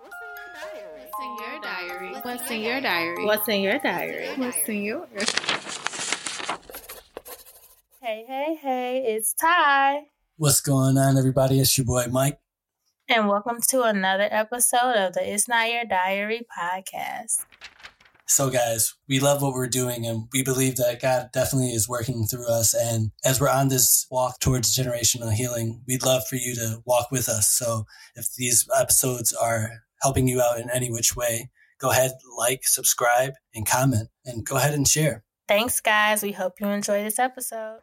What's 0.00 0.14
in 1.20 1.34
your 1.34 1.60
diary? 1.60 2.12
What's 2.22 2.50
in 2.50 2.60
your 2.60 2.80
diary? 2.80 3.24
What's 3.24 3.48
in 3.48 3.60
your 3.62 3.78
diary? 3.80 4.28
What's 4.36 4.68
in 4.68 4.82
yours? 4.82 5.30
Hey, 8.00 8.24
hey, 8.28 8.58
hey, 8.62 9.04
it's 9.08 9.34
Ty. 9.34 10.02
What's 10.36 10.60
going 10.60 10.96
on, 10.98 11.18
everybody? 11.18 11.58
It's 11.58 11.76
your 11.76 11.84
boy 11.84 12.06
Mike. 12.12 12.38
And 13.08 13.26
welcome 13.26 13.58
to 13.70 13.82
another 13.82 14.28
episode 14.30 14.94
of 14.94 15.14
the 15.14 15.32
It's 15.34 15.48
Not 15.48 15.68
Your 15.68 15.84
Diary 15.84 16.46
podcast. 16.56 17.44
So, 18.28 18.50
guys, 18.50 18.94
we 19.08 19.18
love 19.18 19.42
what 19.42 19.54
we're 19.54 19.66
doing, 19.66 20.06
and 20.06 20.28
we 20.32 20.44
believe 20.44 20.76
that 20.76 21.02
God 21.02 21.30
definitely 21.32 21.70
is 21.70 21.88
working 21.88 22.26
through 22.26 22.46
us. 22.48 22.72
And 22.72 23.10
as 23.24 23.40
we're 23.40 23.48
on 23.48 23.66
this 23.66 24.06
walk 24.12 24.38
towards 24.38 24.76
generational 24.76 25.32
healing, 25.32 25.82
we'd 25.88 26.04
love 26.04 26.22
for 26.28 26.36
you 26.36 26.54
to 26.54 26.82
walk 26.84 27.10
with 27.10 27.28
us. 27.28 27.48
So, 27.48 27.86
if 28.14 28.32
these 28.36 28.68
episodes 28.78 29.32
are 29.32 29.87
helping 30.00 30.28
you 30.28 30.40
out 30.40 30.58
in 30.58 30.70
any 30.70 30.90
which 30.90 31.16
way, 31.16 31.50
go 31.78 31.90
ahead, 31.90 32.12
like, 32.36 32.60
subscribe, 32.64 33.32
and 33.54 33.66
comment, 33.66 34.08
and 34.24 34.44
go 34.44 34.56
ahead 34.56 34.74
and 34.74 34.86
share. 34.86 35.24
Thanks, 35.46 35.80
guys. 35.80 36.22
We 36.22 36.32
hope 36.32 36.60
you 36.60 36.68
enjoy 36.68 37.02
this 37.02 37.18
episode. 37.18 37.80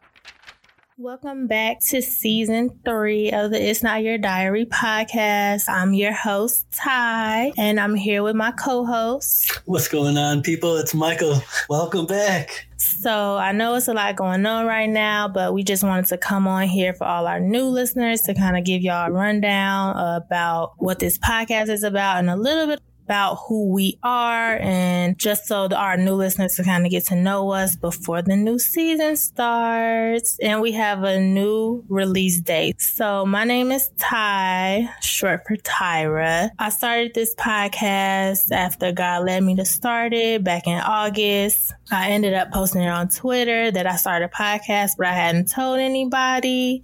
Welcome 0.98 1.46
back 1.46 1.80
to 1.90 2.00
season 2.00 2.80
three 2.82 3.30
of 3.30 3.50
the 3.50 3.62
It's 3.62 3.82
Not 3.82 4.02
Your 4.02 4.16
Diary 4.16 4.64
podcast. 4.64 5.68
I'm 5.68 5.92
your 5.92 6.14
host, 6.14 6.64
Ty, 6.72 7.52
and 7.58 7.78
I'm 7.78 7.94
here 7.94 8.22
with 8.22 8.34
my 8.34 8.50
co 8.52 8.86
host. 8.86 9.60
What's 9.66 9.88
going 9.88 10.16
on, 10.16 10.40
people? 10.40 10.74
It's 10.78 10.94
Michael. 10.94 11.42
Welcome 11.68 12.06
back. 12.06 12.66
So, 12.78 13.36
I 13.36 13.52
know 13.52 13.74
it's 13.74 13.88
a 13.88 13.92
lot 13.92 14.16
going 14.16 14.46
on 14.46 14.64
right 14.64 14.88
now, 14.88 15.28
but 15.28 15.52
we 15.52 15.62
just 15.62 15.82
wanted 15.82 16.06
to 16.06 16.16
come 16.16 16.48
on 16.48 16.66
here 16.66 16.94
for 16.94 17.04
all 17.04 17.26
our 17.26 17.40
new 17.40 17.66
listeners 17.66 18.22
to 18.22 18.32
kind 18.32 18.56
of 18.56 18.64
give 18.64 18.80
y'all 18.80 19.08
a 19.08 19.12
rundown 19.12 19.98
about 19.98 20.72
what 20.78 20.98
this 20.98 21.18
podcast 21.18 21.68
is 21.68 21.82
about 21.82 22.20
and 22.20 22.30
a 22.30 22.36
little 22.36 22.68
bit 22.68 22.80
about 23.06 23.36
who 23.46 23.68
we 23.68 23.96
are 24.02 24.56
and 24.56 25.16
just 25.16 25.46
so 25.46 25.68
our 25.68 25.96
new 25.96 26.14
listeners 26.14 26.56
can 26.56 26.64
kind 26.64 26.84
of 26.84 26.90
get 26.90 27.04
to 27.06 27.14
know 27.14 27.52
us 27.52 27.76
before 27.76 28.20
the 28.20 28.34
new 28.34 28.58
season 28.58 29.16
starts. 29.16 30.36
And 30.42 30.60
we 30.60 30.72
have 30.72 31.04
a 31.04 31.20
new 31.20 31.84
release 31.88 32.40
date. 32.40 32.80
So 32.80 33.24
my 33.24 33.44
name 33.44 33.70
is 33.70 33.88
Ty, 33.98 34.88
short 35.00 35.42
for 35.46 35.56
Tyra. 35.56 36.50
I 36.58 36.68
started 36.70 37.14
this 37.14 37.32
podcast 37.36 38.50
after 38.50 38.90
God 38.90 39.24
led 39.24 39.44
me 39.44 39.54
to 39.54 39.64
start 39.64 40.12
it 40.12 40.42
back 40.42 40.66
in 40.66 40.80
August. 40.80 41.72
I 41.92 42.10
ended 42.10 42.34
up 42.34 42.50
posting 42.50 42.82
it 42.82 42.88
on 42.88 43.08
Twitter 43.08 43.70
that 43.70 43.86
I 43.86 43.94
started 43.94 44.24
a 44.24 44.28
podcast, 44.28 44.96
but 44.98 45.06
I 45.06 45.12
hadn't 45.12 45.48
told 45.52 45.78
anybody. 45.78 46.82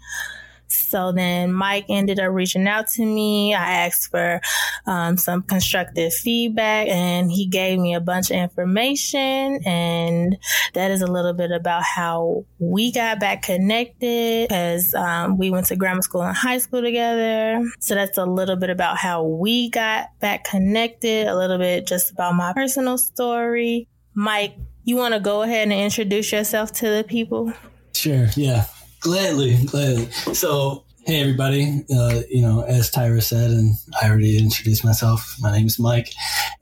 So 0.73 1.13
then 1.13 1.53
Mike 1.53 1.87
ended 1.89 2.19
up 2.19 2.33
reaching 2.33 2.67
out 2.67 2.89
to 2.89 3.05
me. 3.05 3.55
I 3.55 3.87
asked 3.87 4.11
for 4.11 4.41
um, 4.87 5.17
some 5.17 5.43
constructive 5.43 6.13
feedback 6.13 6.89
and 6.89 7.31
he 7.31 7.47
gave 7.47 7.79
me 7.79 7.95
a 7.95 8.01
bunch 8.01 8.31
of 8.31 8.37
information. 8.37 9.61
And 9.65 10.37
that 10.75 10.91
is 10.91 11.03
a 11.03 11.07
little 11.07 11.33
bit 11.33 11.51
about 11.51 11.83
how 11.83 12.45
we 12.59 12.93
got 12.93 13.21
back 13.21 13.43
connected 13.43 14.49
because 14.49 14.95
um, 14.95 15.39
we 15.39 15.51
went 15.51 15.67
to 15.67 15.77
grammar 15.77 16.03
school 16.03 16.23
and 16.23 16.37
high 16.37 16.59
school 16.59 16.83
together. 16.83 17.63
So 17.81 17.95
that's 17.95 18.19
a 18.19 18.25
little 18.25 18.57
bit 18.57 18.71
about 18.71 18.97
how 18.97 19.25
we 19.25 19.71
got 19.71 20.19
back 20.21 20.45
connected, 20.45 21.27
a 21.29 21.37
little 21.37 21.59
bit 21.59 21.87
just 21.87 22.11
about 22.11 22.35
my 22.35 22.53
personal 22.53 22.99
story. 22.99 23.89
Mike, 24.15 24.57
you 24.85 24.97
want 24.97 25.15
to 25.15 25.21
go 25.21 25.43
ahead 25.43 25.65
and 25.65 25.73
introduce 25.73 26.33
yourself 26.33 26.73
to 26.73 26.89
the 26.89 27.05
people? 27.05 27.53
Sure, 27.95 28.29
yeah. 28.37 28.67
Gladly, 29.03 29.65
gladly. 29.67 30.11
So, 30.33 30.85
hey 31.07 31.21
everybody, 31.21 31.85
uh, 31.93 32.21
you 32.31 32.41
know, 32.41 32.63
as 32.63 32.89
Tyra 32.89 33.21
said, 33.21 33.51
and 33.51 33.75
I 34.01 34.09
already 34.09 34.39
introduced 34.39 34.85
myself, 34.85 35.35
my 35.41 35.51
name 35.51 35.67
is 35.67 35.81
Mike, 35.81 36.09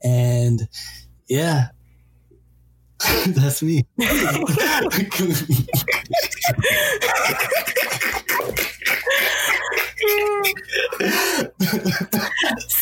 and 0.03 0.67
yeah, 1.27 1.67
that's 3.27 3.61
me. 3.61 3.85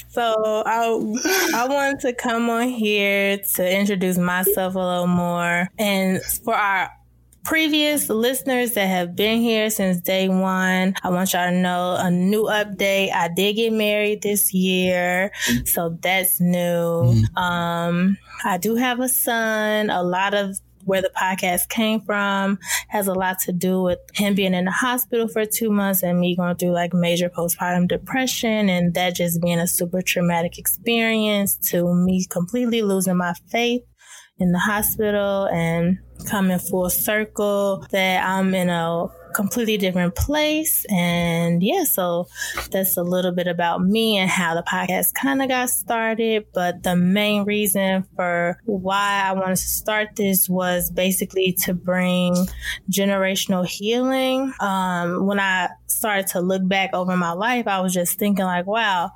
so 0.07 0.63
I 0.65 0.85
I 1.53 1.67
wanted 1.67 1.99
to 2.01 2.13
come 2.13 2.49
on 2.49 2.69
here 2.69 3.39
to 3.55 3.77
introduce 3.77 4.17
myself 4.17 4.75
a 4.75 4.79
little 4.79 5.07
more, 5.07 5.67
and 5.77 6.21
for 6.45 6.55
our 6.55 6.89
previous 7.49 8.09
listeners 8.09 8.73
that 8.73 8.85
have 8.85 9.15
been 9.15 9.41
here 9.41 9.71
since 9.71 9.99
day 10.01 10.29
one, 10.29 10.93
I 11.01 11.09
want 11.09 11.33
y'all 11.33 11.49
to 11.49 11.51
know 11.51 11.95
a 11.97 12.11
new 12.11 12.43
update. 12.43 13.11
I 13.11 13.27
did 13.27 13.55
get 13.55 13.73
married 13.73 14.21
this 14.21 14.53
year, 14.53 15.31
so 15.65 15.97
that's 15.99 16.39
new. 16.39 16.53
Mm. 16.55 17.35
Um, 17.35 18.17
I 18.45 18.59
do 18.59 18.75
have 18.75 18.99
a 18.99 19.09
son. 19.09 19.89
A 19.89 20.03
lot 20.03 20.35
of 20.35 20.59
where 20.85 21.01
the 21.01 21.11
podcast 21.19 21.69
came 21.69 22.01
from 22.01 22.59
has 22.87 23.07
a 23.07 23.13
lot 23.13 23.39
to 23.39 23.51
do 23.51 23.81
with 23.81 23.97
him 24.13 24.35
being 24.35 24.53
in 24.53 24.65
the 24.65 24.71
hospital 24.71 25.27
for 25.27 25.43
two 25.43 25.71
months 25.71 26.03
and 26.03 26.19
me 26.19 26.35
going 26.35 26.55
through 26.55 26.69
like 26.69 26.93
major 26.93 27.29
postpartum 27.29 27.87
depression 27.87 28.69
and 28.69 28.93
that 28.93 29.15
just 29.15 29.41
being 29.41 29.59
a 29.59 29.67
super 29.67 30.03
traumatic 30.03 30.59
experience 30.59 31.55
to 31.55 31.95
me 31.95 32.25
completely 32.29 32.83
losing 32.83 33.17
my 33.17 33.33
faith 33.49 33.81
in 34.37 34.51
the 34.51 34.59
hospital 34.59 35.47
and 35.51 35.97
coming 36.25 36.59
full 36.59 36.89
circle 36.89 37.85
that 37.91 38.27
I'm 38.27 38.53
in 38.53 38.69
a 38.69 39.07
completely 39.33 39.77
different 39.77 40.15
place. 40.15 40.85
And 40.89 41.61
yeah, 41.61 41.83
so 41.83 42.27
that's 42.71 42.97
a 42.97 43.03
little 43.03 43.31
bit 43.31 43.47
about 43.47 43.81
me 43.81 44.17
and 44.17 44.29
how 44.29 44.55
the 44.55 44.63
podcast 44.63 45.13
kind 45.13 45.41
of 45.41 45.49
got 45.49 45.69
started. 45.69 46.45
But 46.53 46.83
the 46.83 46.95
main 46.95 47.43
reason 47.43 48.05
for 48.15 48.59
why 48.65 49.23
I 49.25 49.33
wanted 49.33 49.57
to 49.57 49.67
start 49.67 50.15
this 50.15 50.49
was 50.49 50.91
basically 50.91 51.53
to 51.63 51.73
bring 51.73 52.35
generational 52.91 53.65
healing. 53.65 54.53
Um, 54.59 55.25
when 55.25 55.39
I 55.39 55.69
started 55.87 56.27
to 56.27 56.41
look 56.41 56.67
back 56.67 56.91
over 56.93 57.15
my 57.15 57.31
life, 57.31 57.67
I 57.67 57.81
was 57.81 57.93
just 57.93 58.17
thinking 58.17 58.45
like, 58.45 58.65
wow, 58.65 59.11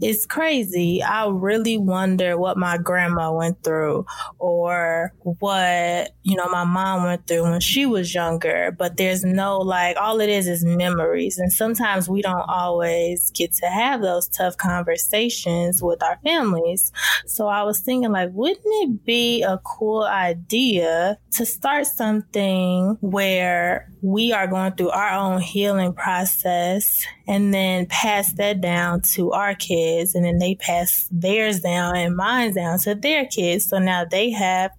it's 0.00 0.26
crazy. 0.26 1.02
I 1.02 1.28
really 1.28 1.76
wonder 1.76 2.38
what 2.38 2.56
my 2.56 2.78
grandma 2.78 3.32
went 3.32 3.62
through 3.62 4.06
or 4.38 5.12
what, 5.22 6.10
you 6.22 6.36
know, 6.36 6.48
my 6.48 6.64
mom 6.64 7.04
went 7.04 7.26
through 7.26 7.44
when 7.44 7.60
she 7.60 7.86
was 7.86 8.14
younger. 8.14 8.74
But 8.76 8.96
there's 8.96 9.24
no, 9.24 9.58
like, 9.58 9.96
all 9.96 10.20
it 10.20 10.28
is 10.28 10.46
is 10.46 10.64
memories. 10.64 11.38
And 11.38 11.52
sometimes 11.52 12.08
we 12.08 12.22
don't 12.22 12.48
always 12.48 13.30
get 13.32 13.52
to 13.54 13.66
have 13.66 14.02
those 14.02 14.28
tough 14.28 14.56
conversations 14.56 15.82
with 15.82 16.02
our 16.02 16.18
families. 16.24 16.92
So 17.26 17.46
I 17.46 17.62
was 17.62 17.80
thinking, 17.80 18.12
like, 18.12 18.30
wouldn't 18.32 18.58
it 18.64 19.04
be 19.04 19.42
a 19.42 19.58
cool 19.64 20.04
idea 20.04 21.18
to 21.32 21.46
start 21.46 21.86
something 21.86 22.96
where 23.00 23.90
we 24.02 24.32
are 24.32 24.46
going 24.46 24.72
through 24.72 24.90
our 24.90 25.10
own 25.18 25.40
healing 25.40 25.92
process 25.92 27.04
and 27.28 27.52
then 27.52 27.86
pass 27.86 28.32
that 28.32 28.60
down 28.62 29.02
to 29.02 29.30
our 29.32 29.54
kids 29.54 30.14
and 30.14 30.24
then 30.24 30.38
they 30.38 30.54
pass 30.54 31.06
theirs 31.12 31.60
down 31.60 31.94
and 31.94 32.16
mine 32.16 32.54
down 32.54 32.78
to 32.80 32.94
their 32.94 33.26
kids. 33.26 33.66
So 33.66 33.78
now 33.78 34.06
they 34.06 34.30
have 34.30 34.72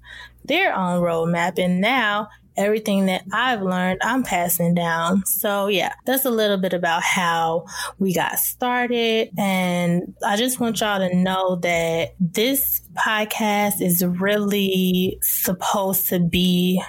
their 0.45 0.75
own 0.75 1.01
roadmap 1.01 1.59
and 1.63 1.79
now 1.79 2.27
everything 2.57 3.05
that 3.05 3.23
I've 3.31 3.61
learned, 3.61 4.01
I'm 4.03 4.23
passing 4.23 4.73
down. 4.73 5.25
So 5.25 5.67
yeah, 5.67 5.93
that's 6.05 6.25
a 6.25 6.31
little 6.31 6.57
bit 6.57 6.73
about 6.73 7.03
how 7.03 7.65
we 7.99 8.13
got 8.13 8.39
started. 8.39 9.29
And 9.37 10.13
I 10.25 10.35
just 10.35 10.59
want 10.59 10.81
y'all 10.81 10.99
to 10.99 11.15
know 11.15 11.55
that 11.57 12.15
this 12.19 12.81
podcast 12.95 13.79
is 13.79 14.03
really 14.03 15.19
supposed 15.21 16.09
to 16.09 16.19
be 16.19 16.83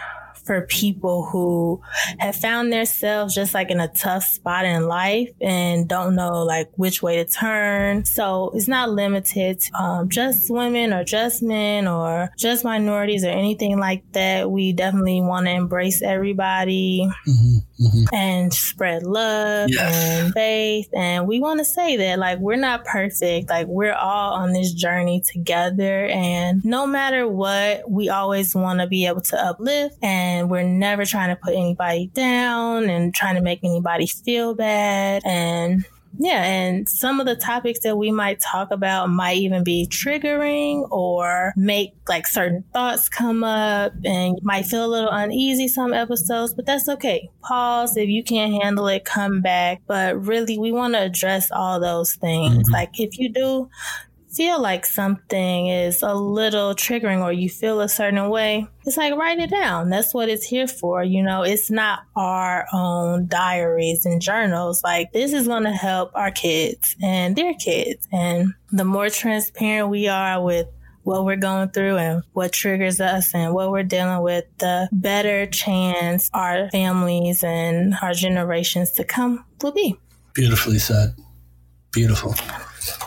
for 0.44 0.66
people 0.66 1.24
who 1.24 1.80
have 2.18 2.36
found 2.36 2.72
themselves 2.72 3.34
just 3.34 3.54
like 3.54 3.70
in 3.70 3.80
a 3.80 3.88
tough 3.88 4.24
spot 4.24 4.64
in 4.64 4.86
life 4.86 5.30
and 5.40 5.88
don't 5.88 6.14
know 6.14 6.44
like 6.44 6.70
which 6.76 7.02
way 7.02 7.16
to 7.22 7.30
turn. 7.30 8.04
So 8.04 8.50
it's 8.54 8.68
not 8.68 8.90
limited 8.90 9.60
to 9.60 9.74
um, 9.74 10.08
just 10.08 10.50
women 10.50 10.92
or 10.92 11.04
just 11.04 11.42
men 11.42 11.88
or 11.88 12.30
just 12.38 12.64
minorities 12.64 13.24
or 13.24 13.30
anything 13.30 13.78
like 13.78 14.04
that. 14.12 14.50
We 14.50 14.72
definitely 14.72 15.20
want 15.20 15.46
to 15.46 15.52
embrace 15.52 16.02
everybody 16.02 17.08
Mm-hmm, 17.28 17.58
mm-hmm. 17.80 18.14
and 18.14 18.52
spread 18.52 19.02
love 19.02 19.68
Yes. 19.70 19.94
and 19.94 20.32
faith. 20.34 20.88
And 20.94 21.26
we 21.26 21.40
want 21.40 21.58
to 21.60 21.64
say 21.64 21.96
that 21.96 22.18
like 22.18 22.38
we're 22.38 22.56
not 22.56 22.84
perfect. 22.84 23.48
Like 23.48 23.66
we're 23.66 23.94
all 23.94 24.34
on 24.34 24.52
this 24.52 24.72
journey 24.72 25.22
together. 25.22 26.06
And 26.06 26.64
no 26.64 26.86
matter 26.86 27.26
what, 27.26 27.90
we 27.90 28.08
always 28.08 28.54
want 28.54 28.80
to 28.80 28.86
be 28.86 29.06
able 29.06 29.22
to 29.22 29.44
uplift 29.44 29.96
and 30.02 30.50
we're 30.50 30.62
never 30.62 31.04
trying 31.04 31.30
to 31.30 31.36
put 31.36 31.54
anybody 31.54 32.08
down 32.14 32.88
and 32.90 33.14
trying 33.14 33.36
to 33.36 33.42
make 33.42 33.60
anybody 33.64 34.06
feel 34.06 34.54
bad. 34.54 35.22
And 35.24 35.84
yeah, 36.22 36.44
and 36.44 36.86
some 36.86 37.18
of 37.18 37.24
the 37.26 37.34
topics 37.34 37.80
that 37.80 37.96
we 37.96 38.10
might 38.12 38.40
talk 38.40 38.70
about 38.70 39.08
might 39.08 39.38
even 39.38 39.64
be 39.64 39.86
triggering 39.90 40.86
or 40.90 41.54
make 41.56 41.94
like 42.08 42.26
certain 42.26 42.62
thoughts 42.74 43.08
come 43.08 43.42
up 43.42 43.92
and 44.04 44.34
you 44.36 44.40
might 44.42 44.66
feel 44.66 44.84
a 44.84 44.86
little 44.86 45.08
uneasy 45.10 45.66
some 45.66 45.94
episodes, 45.94 46.52
but 46.52 46.66
that's 46.66 46.90
okay. 46.90 47.30
Pause 47.42 47.96
if 47.96 48.08
you 48.10 48.22
can't 48.22 48.62
handle 48.62 48.86
it, 48.88 49.06
come 49.06 49.40
back. 49.40 49.80
But 49.86 50.22
really, 50.22 50.58
we 50.58 50.72
want 50.72 50.92
to 50.92 51.00
address 51.00 51.50
all 51.50 51.80
those 51.80 52.14
things. 52.16 52.68
Mhm. 52.68 52.72
Like 52.72 53.00
if 53.00 53.18
you 53.18 53.32
do 53.32 53.70
feel 54.30 54.60
like 54.60 54.86
something 54.86 55.68
is 55.68 56.02
a 56.02 56.14
little 56.14 56.74
triggering 56.74 57.22
or 57.22 57.32
you 57.32 57.48
feel 57.48 57.80
a 57.80 57.88
certain 57.88 58.28
way, 58.28 58.66
it's 58.86 58.96
like 58.96 59.14
write 59.14 59.38
it 59.38 59.50
down. 59.50 59.90
That's 59.90 60.14
what 60.14 60.28
it's 60.28 60.44
here 60.44 60.68
for. 60.68 61.02
You 61.02 61.22
know, 61.22 61.42
it's 61.42 61.70
not 61.70 62.00
our 62.16 62.66
own 62.72 63.26
diaries 63.26 64.06
and 64.06 64.20
journals. 64.20 64.82
Like 64.82 65.12
this 65.12 65.32
is 65.32 65.46
going 65.46 65.64
to 65.64 65.72
help 65.72 66.12
our 66.14 66.30
kids 66.30 66.96
and 67.02 67.36
their 67.36 67.54
kids. 67.54 68.06
And 68.12 68.54
the 68.70 68.84
more 68.84 69.10
transparent 69.10 69.88
we 69.88 70.08
are 70.08 70.42
with 70.42 70.66
what 71.02 71.24
we're 71.24 71.36
going 71.36 71.70
through 71.70 71.96
and 71.96 72.22
what 72.32 72.52
triggers 72.52 73.00
us 73.00 73.34
and 73.34 73.54
what 73.54 73.70
we're 73.70 73.82
dealing 73.82 74.22
with, 74.22 74.44
the 74.58 74.88
better 74.92 75.46
chance 75.46 76.30
our 76.32 76.70
families 76.70 77.42
and 77.42 77.94
our 78.02 78.12
generations 78.12 78.92
to 78.92 79.04
come 79.04 79.44
will 79.62 79.72
be. 79.72 79.98
Beautifully 80.34 80.78
said. 80.78 81.14
Beautiful. 81.92 82.34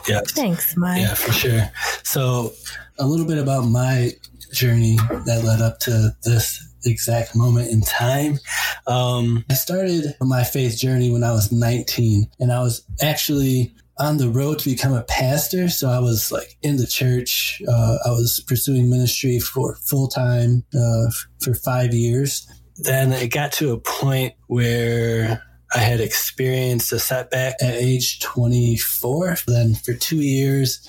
Yeah. 0.07 0.21
Thanks, 0.27 0.75
Mike. 0.77 1.01
Yeah, 1.01 1.13
for 1.13 1.31
sure. 1.31 1.69
So, 2.03 2.53
a 2.99 3.07
little 3.07 3.25
bit 3.25 3.37
about 3.37 3.61
my 3.61 4.11
journey 4.51 4.97
that 5.25 5.43
led 5.43 5.61
up 5.61 5.79
to 5.79 6.15
this 6.23 6.67
exact 6.85 7.35
moment 7.35 7.71
in 7.71 7.81
time. 7.81 8.39
Um, 8.87 9.45
I 9.49 9.53
started 9.53 10.15
my 10.21 10.43
faith 10.43 10.77
journey 10.77 11.11
when 11.11 11.23
I 11.23 11.31
was 11.31 11.51
19, 11.51 12.29
and 12.39 12.51
I 12.51 12.59
was 12.59 12.83
actually 13.01 13.73
on 13.97 14.17
the 14.17 14.29
road 14.29 14.59
to 14.59 14.69
become 14.69 14.93
a 14.93 15.03
pastor. 15.03 15.69
So 15.69 15.89
I 15.89 15.99
was 15.99 16.31
like 16.31 16.57
in 16.61 16.77
the 16.77 16.87
church. 16.87 17.61
Uh, 17.67 17.97
I 18.05 18.09
was 18.09 18.43
pursuing 18.47 18.89
ministry 18.89 19.39
for 19.39 19.75
full 19.75 20.07
time 20.07 20.63
uh, 20.75 21.11
for 21.41 21.53
five 21.53 21.93
years. 21.93 22.47
Then 22.77 23.11
it 23.11 23.27
got 23.27 23.51
to 23.53 23.71
a 23.71 23.79
point 23.79 24.33
where 24.47 25.43
I 25.75 25.79
had 25.79 25.99
experienced 25.99 26.91
a 26.91 26.99
setback 26.99 27.55
at 27.61 27.73
age 27.73 28.19
24. 28.19 29.37
Then 29.47 29.73
for 29.73 29.93
two 29.93 30.21
years, 30.21 30.87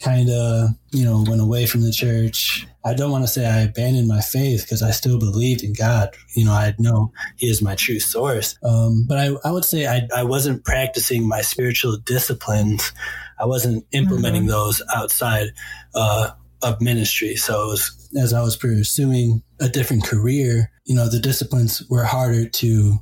kind 0.00 0.30
of, 0.30 0.70
you 0.90 1.04
know, 1.04 1.24
went 1.28 1.42
away 1.42 1.66
from 1.66 1.82
the 1.82 1.92
church. 1.92 2.66
I 2.84 2.94
don't 2.94 3.10
want 3.10 3.24
to 3.24 3.28
say 3.28 3.46
I 3.46 3.60
abandoned 3.60 4.08
my 4.08 4.20
faith 4.20 4.62
because 4.62 4.82
I 4.82 4.90
still 4.90 5.18
believed 5.18 5.62
in 5.62 5.74
God. 5.74 6.10
You 6.34 6.46
know, 6.46 6.52
I 6.52 6.74
know 6.78 7.12
He 7.36 7.48
is 7.48 7.62
my 7.62 7.74
true 7.74 8.00
source. 8.00 8.56
Um, 8.62 9.04
but 9.06 9.18
I, 9.18 9.36
I 9.44 9.52
would 9.52 9.64
say 9.64 9.86
I, 9.86 10.08
I 10.16 10.24
wasn't 10.24 10.64
practicing 10.64 11.28
my 11.28 11.42
spiritual 11.42 11.98
disciplines. 11.98 12.92
I 13.38 13.44
wasn't 13.44 13.84
implementing 13.92 14.42
mm-hmm. 14.42 14.50
those 14.50 14.82
outside 14.94 15.48
uh, 15.94 16.30
of 16.62 16.80
ministry. 16.80 17.36
So 17.36 17.66
was, 17.68 18.08
as 18.18 18.32
I 18.32 18.42
was 18.42 18.56
pursuing 18.56 19.42
a 19.60 19.68
different 19.68 20.04
career, 20.04 20.70
you 20.84 20.94
know, 20.94 21.08
the 21.08 21.20
disciplines 21.20 21.82
were 21.88 22.04
harder 22.04 22.48
to 22.48 22.98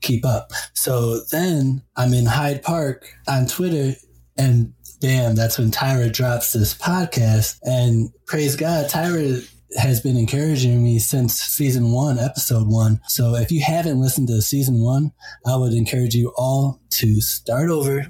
keep 0.00 0.24
up. 0.24 0.50
So 0.74 1.20
then 1.30 1.82
I'm 1.96 2.12
in 2.14 2.26
Hyde 2.26 2.62
Park 2.62 3.12
on 3.26 3.46
Twitter 3.46 3.94
and 4.36 4.72
bam, 5.00 5.34
that's 5.34 5.58
when 5.58 5.70
Tyra 5.70 6.12
drops 6.12 6.52
this 6.52 6.74
podcast. 6.74 7.58
And 7.62 8.10
praise 8.26 8.56
God, 8.56 8.88
Tyra 8.88 9.48
has 9.76 10.00
been 10.00 10.16
encouraging 10.16 10.82
me 10.82 10.98
since 10.98 11.34
season 11.34 11.92
one, 11.92 12.18
episode 12.18 12.68
one. 12.68 13.00
So 13.06 13.34
if 13.34 13.52
you 13.52 13.60
haven't 13.62 14.00
listened 14.00 14.28
to 14.28 14.40
season 14.40 14.80
one, 14.80 15.12
I 15.46 15.56
would 15.56 15.72
encourage 15.72 16.14
you 16.14 16.32
all 16.36 16.80
to 16.92 17.20
start 17.20 17.70
over. 17.70 18.06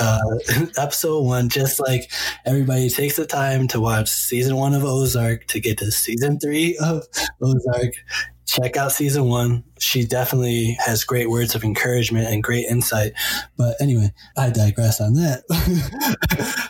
Uh, 0.00 0.20
episode 0.78 1.22
one, 1.22 1.48
just 1.48 1.78
like 1.78 2.10
everybody 2.46 2.88
takes 2.88 3.16
the 3.16 3.26
time 3.26 3.68
to 3.68 3.80
watch 3.80 4.08
season 4.08 4.56
one 4.56 4.74
of 4.74 4.82
Ozark 4.82 5.46
to 5.48 5.60
get 5.60 5.78
to 5.78 5.90
season 5.92 6.40
three 6.40 6.76
of 6.78 7.04
Ozark 7.40 7.92
check 8.46 8.76
out 8.76 8.92
season 8.92 9.24
one. 9.24 9.64
She 9.78 10.04
definitely 10.04 10.76
has 10.84 11.04
great 11.04 11.30
words 11.30 11.54
of 11.54 11.64
encouragement 11.64 12.28
and 12.28 12.42
great 12.42 12.66
insight. 12.66 13.12
But 13.56 13.76
anyway, 13.80 14.12
I 14.36 14.50
digress 14.50 15.00
on 15.00 15.14
that. 15.14 15.44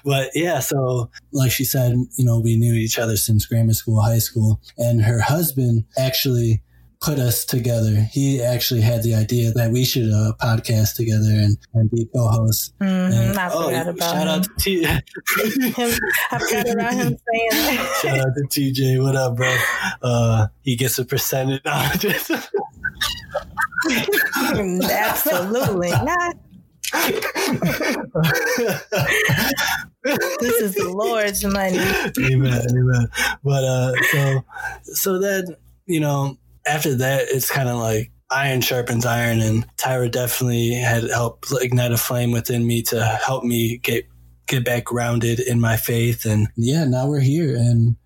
but 0.04 0.30
yeah, 0.34 0.60
so 0.60 1.10
like 1.32 1.52
she 1.52 1.64
said, 1.64 1.92
you 2.16 2.24
know, 2.24 2.40
we 2.40 2.56
knew 2.56 2.74
each 2.74 2.98
other 2.98 3.16
since 3.16 3.46
grammar 3.46 3.74
school, 3.74 4.00
high 4.00 4.18
school, 4.18 4.60
and 4.78 5.02
her 5.02 5.20
husband 5.20 5.84
actually 5.98 6.62
put 7.04 7.18
us 7.18 7.44
together. 7.44 8.08
He 8.10 8.42
actually 8.42 8.80
had 8.80 9.02
the 9.02 9.14
idea 9.14 9.52
that 9.52 9.70
we 9.70 9.84
should 9.84 10.10
uh, 10.10 10.32
podcast 10.40 10.96
together 10.96 11.28
and, 11.28 11.58
and 11.74 11.90
be 11.90 12.06
co-hosts. 12.06 12.72
Mm-hmm, 12.80 13.12
and, 13.12 13.38
I 13.38 13.50
oh, 13.52 13.64
forgot 13.64 13.88
about 13.88 14.10
shout 14.10 14.22
him. 14.22 14.28
out 14.28 14.44
to 14.44 14.50
T- 14.58 14.84
him. 14.84 15.02
I 16.30 16.38
forgot 16.38 16.70
about 16.70 16.94
him 16.94 17.08
saying 17.08 17.50
that. 17.50 17.98
Shout 18.02 18.20
out 18.20 18.34
to 18.34 18.44
TJ. 18.48 19.02
What 19.02 19.16
up, 19.16 19.36
bro? 19.36 19.54
Uh, 20.02 20.46
he 20.62 20.76
gets 20.76 20.98
a 20.98 21.04
percentage. 21.04 21.60
Absolutely 21.66 22.38
not. 25.90 26.36
this 30.40 30.60
is 30.60 30.74
the 30.74 30.88
Lord's 30.94 31.44
money. 31.44 31.78
Amen, 32.32 32.62
amen. 32.70 33.08
But 33.42 33.64
uh, 33.64 33.92
so, 34.10 34.44
so 34.84 35.18
then 35.18 35.56
you 35.86 36.00
know, 36.00 36.38
after 36.66 36.94
that, 36.96 37.26
it's 37.28 37.50
kind 37.50 37.68
of 37.68 37.76
like 37.76 38.10
iron 38.30 38.60
sharpens 38.60 39.06
iron, 39.06 39.40
and 39.40 39.66
Tyra 39.76 40.10
definitely 40.10 40.72
had 40.74 41.04
helped 41.04 41.52
ignite 41.60 41.92
a 41.92 41.96
flame 41.96 42.32
within 42.32 42.66
me 42.66 42.82
to 42.82 43.04
help 43.24 43.44
me 43.44 43.78
get 43.78 44.06
get 44.46 44.64
back 44.64 44.84
grounded 44.84 45.40
in 45.40 45.60
my 45.60 45.76
faith. 45.76 46.24
And 46.24 46.48
yeah, 46.56 46.84
now 46.84 47.06
we're 47.06 47.20
here, 47.20 47.54
and 47.54 47.96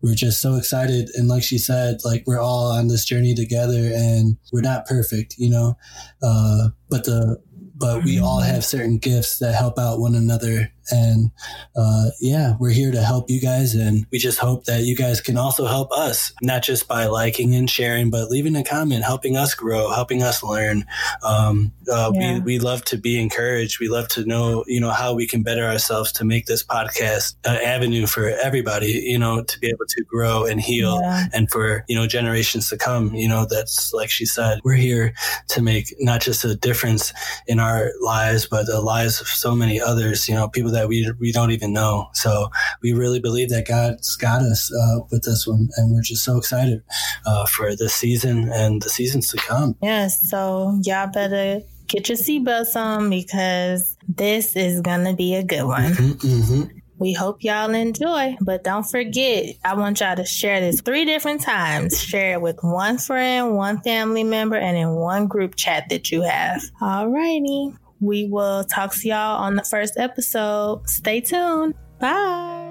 we're 0.00 0.14
just 0.14 0.40
so 0.40 0.56
excited. 0.56 1.10
And 1.14 1.28
like 1.28 1.42
she 1.42 1.58
said, 1.58 1.98
like 2.04 2.24
we're 2.26 2.40
all 2.40 2.70
on 2.72 2.88
this 2.88 3.04
journey 3.04 3.34
together, 3.34 3.90
and 3.94 4.36
we're 4.52 4.60
not 4.60 4.86
perfect, 4.86 5.36
you 5.38 5.50
know, 5.50 5.76
uh, 6.22 6.68
but 6.88 7.04
the 7.04 7.40
but 7.76 8.04
we 8.04 8.20
all 8.20 8.40
have 8.40 8.64
certain 8.64 8.98
gifts 8.98 9.38
that 9.38 9.54
help 9.54 9.78
out 9.78 9.98
one 9.98 10.14
another 10.14 10.72
and 10.90 11.30
uh, 11.76 12.10
yeah, 12.20 12.54
we're 12.58 12.70
here 12.70 12.90
to 12.90 13.02
help 13.02 13.30
you 13.30 13.40
guys. 13.40 13.74
And 13.74 14.06
we 14.10 14.18
just 14.18 14.38
hope 14.38 14.64
that 14.64 14.82
you 14.82 14.96
guys 14.96 15.20
can 15.20 15.36
also 15.36 15.66
help 15.66 15.92
us, 15.92 16.32
not 16.42 16.62
just 16.62 16.88
by 16.88 17.06
liking 17.06 17.54
and 17.54 17.68
sharing, 17.68 18.10
but 18.10 18.30
leaving 18.30 18.56
a 18.56 18.64
comment, 18.64 19.04
helping 19.04 19.36
us 19.36 19.54
grow, 19.54 19.90
helping 19.90 20.22
us 20.22 20.42
learn. 20.42 20.84
Um, 21.22 21.72
uh, 21.90 22.12
yeah. 22.14 22.34
we, 22.34 22.40
we 22.40 22.58
love 22.58 22.84
to 22.86 22.98
be 22.98 23.20
encouraged. 23.20 23.80
We 23.80 23.88
love 23.88 24.08
to 24.08 24.24
know, 24.24 24.64
you 24.66 24.80
know, 24.80 24.90
how 24.90 25.14
we 25.14 25.26
can 25.26 25.42
better 25.42 25.64
ourselves 25.64 26.12
to 26.12 26.24
make 26.24 26.46
this 26.46 26.62
podcast 26.62 27.36
an 27.44 27.56
avenue 27.56 28.06
for 28.06 28.28
everybody, 28.28 29.02
you 29.04 29.18
know, 29.18 29.42
to 29.42 29.58
be 29.58 29.68
able 29.68 29.86
to 29.88 30.04
grow 30.04 30.44
and 30.44 30.60
heal 30.60 31.00
yeah. 31.02 31.26
and 31.32 31.50
for, 31.50 31.84
you 31.88 31.96
know, 31.96 32.06
generations 32.06 32.68
to 32.68 32.76
come. 32.76 33.14
You 33.14 33.28
know, 33.28 33.46
that's 33.48 33.92
like 33.92 34.10
she 34.10 34.26
said, 34.26 34.60
we're 34.64 34.74
here 34.74 35.14
to 35.48 35.62
make 35.62 35.94
not 35.98 36.20
just 36.20 36.44
a 36.44 36.54
difference 36.54 37.12
in 37.46 37.58
our 37.58 37.90
lives, 38.00 38.46
but 38.46 38.66
the 38.66 38.80
lives 38.80 39.20
of 39.20 39.26
so 39.26 39.54
many 39.54 39.80
others, 39.80 40.28
you 40.28 40.34
know, 40.34 40.48
people 40.48 40.70
that 40.74 40.88
we 40.88 41.10
we 41.18 41.32
don't 41.32 41.50
even 41.50 41.72
know. 41.72 42.08
So 42.12 42.50
we 42.82 42.92
really 42.92 43.20
believe 43.20 43.50
that 43.50 43.66
God's 43.66 44.16
got 44.16 44.42
us 44.42 44.72
uh, 44.72 45.00
with 45.10 45.22
this 45.22 45.46
one, 45.46 45.68
and 45.76 45.92
we're 45.92 46.02
just 46.02 46.24
so 46.24 46.36
excited 46.36 46.82
uh, 47.26 47.46
for 47.46 47.74
this 47.74 47.94
season 47.94 48.50
and 48.52 48.82
the 48.82 48.90
seasons 48.90 49.28
to 49.28 49.36
come. 49.38 49.76
Yes, 49.82 50.28
so 50.28 50.78
y'all 50.82 51.10
better 51.10 51.60
get 51.86 52.08
your 52.08 52.18
seatbelts 52.18 52.76
on 52.76 53.10
because 53.10 53.96
this 54.08 54.56
is 54.56 54.80
gonna 54.80 55.14
be 55.14 55.34
a 55.34 55.42
good 55.42 55.64
one. 55.64 55.92
Mm-hmm, 55.92 56.26
mm-hmm. 56.26 56.78
We 56.96 57.12
hope 57.12 57.42
y'all 57.42 57.74
enjoy, 57.74 58.36
but 58.40 58.62
don't 58.62 58.84
forget, 58.84 59.56
I 59.64 59.74
want 59.74 60.00
y'all 60.00 60.14
to 60.14 60.24
share 60.24 60.60
this 60.60 60.80
three 60.80 61.04
different 61.04 61.42
times. 61.42 62.00
Share 62.00 62.34
it 62.34 62.40
with 62.40 62.58
one 62.62 62.98
friend, 62.98 63.56
one 63.56 63.80
family 63.82 64.22
member, 64.22 64.56
and 64.56 64.76
in 64.76 64.90
one 64.90 65.26
group 65.26 65.56
chat 65.56 65.88
that 65.90 66.12
you 66.12 66.22
have. 66.22 66.62
Alrighty 66.80 67.76
we 68.04 68.26
will 68.26 68.64
talk 68.64 68.94
to 68.94 69.08
y'all 69.08 69.38
on 69.42 69.56
the 69.56 69.64
first 69.64 69.94
episode. 69.96 70.88
Stay 70.88 71.20
tuned. 71.20 71.74
Bye. 72.00 72.63